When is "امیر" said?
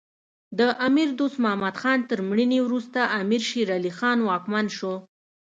0.87-1.09, 3.21-3.41